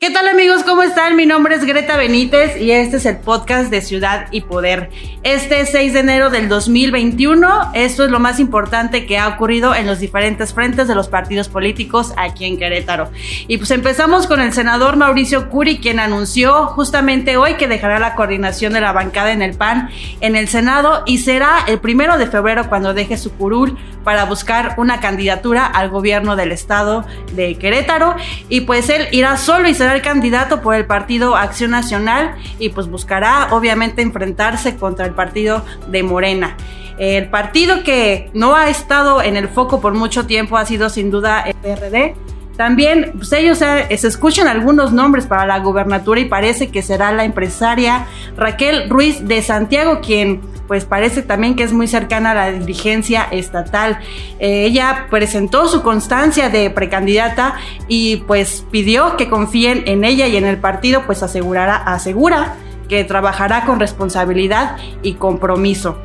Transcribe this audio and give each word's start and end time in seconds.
¿Qué 0.00 0.10
tal 0.10 0.28
amigos? 0.28 0.62
¿Cómo 0.62 0.84
están? 0.84 1.16
Mi 1.16 1.26
nombre 1.26 1.56
es 1.56 1.64
Greta 1.64 1.96
Benítez 1.96 2.56
y 2.56 2.70
este 2.70 2.98
es 2.98 3.04
el 3.04 3.16
podcast 3.16 3.68
de 3.68 3.80
Ciudad 3.80 4.28
y 4.30 4.42
Poder. 4.42 4.90
Este 5.24 5.66
6 5.66 5.92
de 5.92 5.98
enero 5.98 6.30
del 6.30 6.48
2021, 6.48 7.72
esto 7.74 8.04
es 8.04 8.10
lo 8.12 8.20
más 8.20 8.38
importante 8.38 9.06
que 9.06 9.18
ha 9.18 9.26
ocurrido 9.26 9.74
en 9.74 9.88
los 9.88 9.98
diferentes 9.98 10.54
frentes 10.54 10.86
de 10.86 10.94
los 10.94 11.08
partidos 11.08 11.48
políticos 11.48 12.14
aquí 12.16 12.44
en 12.44 12.58
Querétaro. 12.58 13.10
Y 13.48 13.56
pues 13.56 13.72
empezamos 13.72 14.28
con 14.28 14.40
el 14.40 14.52
senador 14.52 14.96
Mauricio 14.96 15.50
Curi, 15.50 15.78
quien 15.78 15.98
anunció 15.98 16.66
justamente 16.66 17.36
hoy 17.36 17.54
que 17.54 17.66
dejará 17.66 17.98
la 17.98 18.14
coordinación 18.14 18.74
de 18.74 18.80
la 18.80 18.92
bancada 18.92 19.32
en 19.32 19.42
el 19.42 19.56
PAN 19.56 19.90
en 20.20 20.36
el 20.36 20.46
Senado 20.46 21.02
y 21.06 21.18
será 21.18 21.64
el 21.66 21.80
primero 21.80 22.18
de 22.18 22.28
febrero 22.28 22.68
cuando 22.68 22.94
deje 22.94 23.18
su 23.18 23.32
curul 23.32 23.76
para 24.04 24.24
buscar 24.26 24.74
una 24.78 25.00
candidatura 25.00 25.66
al 25.66 25.90
gobierno 25.90 26.36
del 26.36 26.52
estado 26.52 27.04
de 27.32 27.56
Querétaro. 27.56 28.14
Y 28.48 28.62
pues 28.62 28.88
él 28.90 29.08
irá 29.10 29.36
solo 29.36 29.68
y 29.68 29.74
será 29.74 29.87
el 29.94 30.02
candidato 30.02 30.60
por 30.60 30.74
el 30.74 30.86
partido 30.86 31.36
Acción 31.36 31.70
Nacional 31.70 32.36
y 32.58 32.70
pues 32.70 32.88
buscará 32.88 33.48
obviamente 33.52 34.02
enfrentarse 34.02 34.76
contra 34.76 35.06
el 35.06 35.12
partido 35.12 35.64
de 35.88 36.02
Morena. 36.02 36.56
El 36.98 37.28
partido 37.30 37.84
que 37.84 38.30
no 38.34 38.56
ha 38.56 38.68
estado 38.68 39.22
en 39.22 39.36
el 39.36 39.48
foco 39.48 39.80
por 39.80 39.94
mucho 39.94 40.26
tiempo 40.26 40.56
ha 40.56 40.66
sido 40.66 40.88
sin 40.90 41.10
duda 41.10 41.42
el 41.42 41.54
PRD. 41.54 42.16
También, 42.56 43.12
pues 43.14 43.32
ellos 43.32 43.58
se 43.58 43.86
escuchan 43.88 44.48
algunos 44.48 44.92
nombres 44.92 45.26
para 45.26 45.46
la 45.46 45.60
gubernatura 45.60 46.18
y 46.18 46.24
parece 46.24 46.70
que 46.70 46.82
será 46.82 47.12
la 47.12 47.24
empresaria 47.24 48.06
Raquel 48.36 48.90
Ruiz 48.90 49.28
de 49.28 49.42
Santiago 49.42 50.00
quien 50.00 50.40
pues 50.68 50.84
parece 50.84 51.22
también 51.22 51.56
que 51.56 51.64
es 51.64 51.72
muy 51.72 51.88
cercana 51.88 52.30
a 52.30 52.34
la 52.34 52.52
dirigencia 52.52 53.26
estatal. 53.30 53.98
Eh, 54.38 54.66
ella 54.66 55.06
presentó 55.10 55.66
su 55.66 55.82
constancia 55.82 56.50
de 56.50 56.70
precandidata 56.70 57.56
y 57.88 58.18
pues 58.18 58.64
pidió 58.70 59.16
que 59.16 59.28
confíen 59.28 59.82
en 59.86 60.04
ella 60.04 60.28
y 60.28 60.36
en 60.36 60.44
el 60.44 60.58
partido, 60.58 61.02
pues 61.06 61.22
asegurará, 61.22 61.76
asegura 61.76 62.54
que 62.88 63.02
trabajará 63.04 63.64
con 63.64 63.80
responsabilidad 63.80 64.76
y 65.02 65.14
compromiso. 65.14 65.98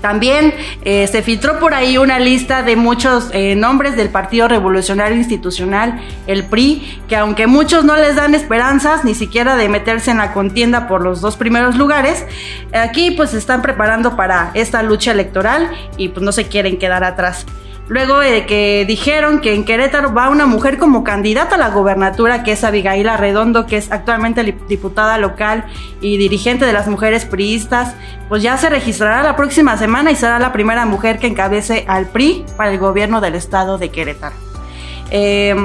También 0.00 0.54
eh, 0.84 1.06
se 1.06 1.22
filtró 1.22 1.58
por 1.58 1.74
ahí 1.74 1.98
una 1.98 2.18
lista 2.18 2.62
de 2.62 2.76
muchos 2.76 3.30
eh, 3.32 3.54
nombres 3.56 3.96
del 3.96 4.10
Partido 4.10 4.48
Revolucionario 4.48 5.16
Institucional, 5.16 6.00
el 6.26 6.44
PRI, 6.44 7.00
que 7.08 7.16
aunque 7.16 7.46
muchos 7.46 7.84
no 7.84 7.96
les 7.96 8.16
dan 8.16 8.34
esperanzas 8.34 9.04
ni 9.04 9.14
siquiera 9.14 9.56
de 9.56 9.68
meterse 9.68 10.10
en 10.10 10.18
la 10.18 10.32
contienda 10.32 10.88
por 10.88 11.02
los 11.02 11.20
dos 11.20 11.36
primeros 11.36 11.76
lugares, 11.76 12.24
aquí 12.72 13.10
pues 13.12 13.30
se 13.30 13.38
están 13.38 13.62
preparando 13.62 14.16
para 14.16 14.50
esta 14.54 14.82
lucha 14.82 15.12
electoral 15.12 15.70
y 15.96 16.08
pues 16.08 16.22
no 16.22 16.32
se 16.32 16.48
quieren 16.48 16.78
quedar 16.78 17.04
atrás. 17.04 17.46
Luego 17.88 18.18
de 18.18 18.44
que 18.44 18.84
dijeron 18.86 19.40
que 19.40 19.54
en 19.54 19.64
Querétaro 19.64 20.12
va 20.12 20.28
una 20.28 20.44
mujer 20.44 20.76
como 20.76 21.04
candidata 21.04 21.54
a 21.54 21.58
la 21.58 21.70
gobernatura, 21.70 22.42
que 22.42 22.52
es 22.52 22.62
Abigail 22.62 23.08
Arredondo, 23.08 23.66
que 23.66 23.78
es 23.78 23.90
actualmente 23.90 24.42
diputada 24.68 25.16
local 25.16 25.64
y 26.02 26.18
dirigente 26.18 26.66
de 26.66 26.74
las 26.74 26.86
mujeres 26.86 27.24
priistas, 27.24 27.94
pues 28.28 28.42
ya 28.42 28.58
se 28.58 28.68
registrará 28.68 29.22
la 29.22 29.36
próxima 29.36 29.78
semana 29.78 30.10
y 30.10 30.16
será 30.16 30.38
la 30.38 30.52
primera 30.52 30.84
mujer 30.84 31.18
que 31.18 31.28
encabece 31.28 31.86
al 31.88 32.06
PRI 32.08 32.44
para 32.58 32.70
el 32.70 32.78
gobierno 32.78 33.22
del 33.22 33.34
estado 33.34 33.78
de 33.78 33.88
Querétaro. 33.88 34.36
Eh, 35.10 35.56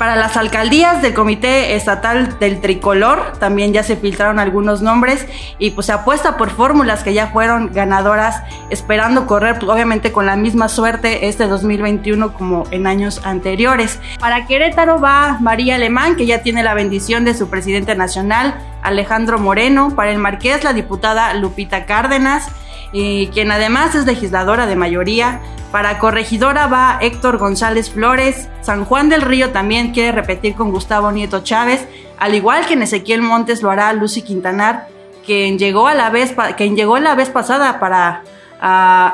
para 0.00 0.16
las 0.16 0.38
alcaldías 0.38 1.02
del 1.02 1.12
Comité 1.12 1.74
Estatal 1.74 2.38
del 2.38 2.62
Tricolor 2.62 3.34
también 3.38 3.74
ya 3.74 3.82
se 3.82 3.96
filtraron 3.96 4.38
algunos 4.38 4.80
nombres 4.80 5.26
y 5.58 5.72
pues 5.72 5.88
se 5.88 5.92
apuesta 5.92 6.38
por 6.38 6.48
fórmulas 6.48 7.04
que 7.04 7.12
ya 7.12 7.26
fueron 7.26 7.70
ganadoras, 7.74 8.42
esperando 8.70 9.26
correr 9.26 9.58
pues, 9.58 9.70
obviamente 9.70 10.10
con 10.10 10.24
la 10.24 10.36
misma 10.36 10.70
suerte 10.70 11.28
este 11.28 11.46
2021 11.46 12.32
como 12.32 12.64
en 12.70 12.86
años 12.86 13.20
anteriores. 13.26 14.00
Para 14.18 14.46
Querétaro 14.46 15.02
va 15.02 15.36
María 15.38 15.74
Alemán, 15.74 16.16
que 16.16 16.24
ya 16.24 16.42
tiene 16.42 16.62
la 16.62 16.72
bendición 16.72 17.26
de 17.26 17.34
su 17.34 17.50
presidente 17.50 17.94
nacional, 17.94 18.54
Alejandro 18.80 19.38
Moreno. 19.38 19.94
Para 19.94 20.12
el 20.12 20.18
Marqués, 20.18 20.64
la 20.64 20.72
diputada 20.72 21.34
Lupita 21.34 21.84
Cárdenas 21.84 22.48
y 22.92 23.28
quien 23.28 23.50
además 23.50 23.94
es 23.94 24.06
legisladora 24.06 24.66
de 24.66 24.76
mayoría. 24.76 25.40
Para 25.70 25.98
corregidora 25.98 26.66
va 26.66 26.98
Héctor 27.00 27.38
González 27.38 27.90
Flores. 27.90 28.48
San 28.60 28.84
Juan 28.84 29.08
del 29.08 29.22
Río 29.22 29.50
también 29.50 29.92
quiere 29.92 30.12
repetir 30.12 30.54
con 30.54 30.72
Gustavo 30.72 31.12
Nieto 31.12 31.40
Chávez, 31.44 31.86
al 32.18 32.34
igual 32.34 32.66
que 32.66 32.74
en 32.74 32.82
Ezequiel 32.82 33.22
Montes 33.22 33.62
lo 33.62 33.70
hará 33.70 33.92
Lucy 33.92 34.22
Quintanar, 34.22 34.88
quien 35.24 35.58
llegó 35.58 35.86
a 35.86 35.94
la 35.94 36.10
vez, 36.10 36.34
quien 36.56 36.76
llegó 36.76 36.98
la 36.98 37.14
vez 37.14 37.30
pasada 37.30 37.78
para 37.78 38.22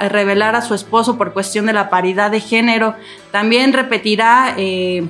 revelar 0.00 0.54
a 0.54 0.60
su 0.60 0.74
esposo 0.74 1.16
por 1.16 1.32
cuestión 1.32 1.66
de 1.66 1.72
la 1.72 1.88
paridad 1.88 2.30
de 2.30 2.40
género. 2.40 2.94
También 3.30 3.72
repetirá 3.72 4.54
eh, 4.56 5.06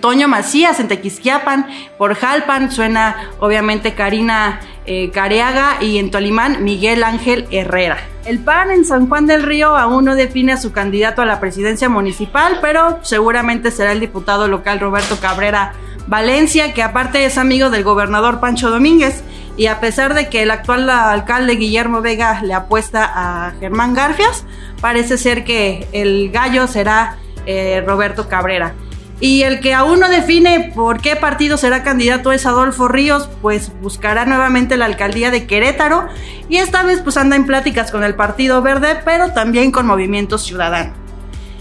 Toño 0.00 0.28
Macías 0.28 0.80
en 0.80 0.88
Tequisquiapan, 0.88 1.66
por 1.98 2.14
Jalpan 2.14 2.70
suena 2.70 3.30
obviamente 3.40 3.94
Karina 3.94 4.60
eh, 4.86 5.10
Careaga 5.10 5.78
y 5.80 5.98
en 5.98 6.10
Tolimán 6.10 6.64
Miguel 6.64 7.04
Ángel 7.04 7.46
Herrera. 7.50 7.98
El 8.24 8.38
PAN 8.38 8.70
en 8.70 8.84
San 8.84 9.08
Juan 9.08 9.26
del 9.26 9.42
Río 9.42 9.76
aún 9.76 10.04
no 10.04 10.14
define 10.14 10.52
a 10.52 10.56
su 10.56 10.72
candidato 10.72 11.22
a 11.22 11.26
la 11.26 11.40
presidencia 11.40 11.88
municipal, 11.88 12.58
pero 12.60 13.00
seguramente 13.02 13.70
será 13.70 13.92
el 13.92 14.00
diputado 14.00 14.48
local 14.48 14.80
Roberto 14.80 15.18
Cabrera 15.20 15.72
Valencia, 16.06 16.74
que 16.74 16.82
aparte 16.82 17.24
es 17.24 17.38
amigo 17.38 17.70
del 17.70 17.84
gobernador 17.84 18.40
Pancho 18.40 18.70
Domínguez. 18.70 19.22
Y 19.56 19.66
a 19.66 19.80
pesar 19.80 20.14
de 20.14 20.28
que 20.28 20.42
el 20.42 20.50
actual 20.50 20.88
alcalde 20.88 21.56
Guillermo 21.56 22.00
Vega 22.00 22.42
le 22.42 22.54
apuesta 22.54 23.10
a 23.14 23.52
Germán 23.60 23.94
Garfias, 23.94 24.44
parece 24.80 25.18
ser 25.18 25.44
que 25.44 25.86
el 25.92 26.30
gallo 26.30 26.66
será 26.66 27.18
eh, 27.44 27.82
Roberto 27.86 28.28
Cabrera. 28.28 28.74
Y 29.22 29.44
el 29.44 29.60
que 29.60 29.72
aún 29.72 30.00
no 30.00 30.08
define 30.08 30.72
por 30.74 31.00
qué 31.00 31.14
partido 31.14 31.56
será 31.56 31.84
candidato 31.84 32.32
es 32.32 32.44
Adolfo 32.44 32.88
Ríos, 32.88 33.30
pues 33.40 33.70
buscará 33.80 34.24
nuevamente 34.24 34.76
la 34.76 34.86
alcaldía 34.86 35.30
de 35.30 35.46
Querétaro 35.46 36.08
y 36.48 36.56
esta 36.56 36.82
vez 36.82 37.02
pues 37.02 37.16
anda 37.16 37.36
en 37.36 37.46
pláticas 37.46 37.92
con 37.92 38.02
el 38.02 38.16
Partido 38.16 38.60
Verde, 38.62 38.98
pero 39.04 39.32
también 39.32 39.70
con 39.70 39.86
Movimiento 39.86 40.38
Ciudadano. 40.38 40.94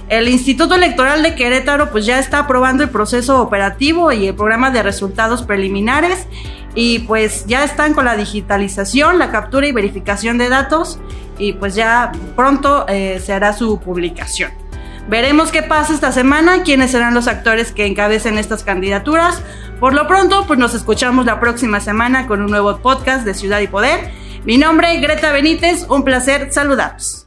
El 0.09 0.27
Instituto 0.27 0.73
Electoral 0.73 1.21
de 1.21 1.35
Querétaro 1.35 1.91
pues 1.91 2.07
ya 2.07 2.17
está 2.17 2.39
aprobando 2.39 2.81
el 2.81 2.89
proceso 2.89 3.39
operativo 3.39 4.11
y 4.11 4.25
el 4.25 4.33
programa 4.33 4.71
de 4.71 4.81
resultados 4.81 5.43
preliminares 5.43 6.25
y 6.73 6.97
pues 6.99 7.45
ya 7.45 7.63
están 7.63 7.93
con 7.93 8.05
la 8.05 8.17
digitalización, 8.17 9.19
la 9.19 9.29
captura 9.29 9.67
y 9.67 9.71
verificación 9.71 10.39
de 10.39 10.49
datos 10.49 10.97
y 11.37 11.53
pues 11.53 11.75
ya 11.75 12.11
pronto 12.35 12.87
eh, 12.87 13.21
se 13.23 13.33
hará 13.33 13.53
su 13.53 13.79
publicación. 13.79 14.60
Veremos 15.07 15.51
qué 15.51 15.63
pasa 15.63 15.93
esta 15.93 16.11
semana, 16.11 16.63
quiénes 16.63 16.91
serán 16.91 17.13
los 17.13 17.27
actores 17.27 17.71
que 17.71 17.85
encabecen 17.85 18.37
estas 18.37 18.63
candidaturas. 18.63 19.41
Por 19.79 19.93
lo 19.93 20.07
pronto, 20.07 20.45
pues 20.47 20.59
nos 20.59 20.73
escuchamos 20.73 21.25
la 21.25 21.39
próxima 21.39 21.79
semana 21.79 22.27
con 22.27 22.41
un 22.41 22.51
nuevo 22.51 22.77
podcast 22.77 23.25
de 23.25 23.33
Ciudad 23.33 23.59
y 23.59 23.67
Poder. 23.67 24.11
Mi 24.45 24.57
nombre 24.57 24.97
Greta 24.97 25.31
Benítez, 25.31 25.85
un 25.89 26.03
placer 26.03 26.51
saludaros. 26.51 27.20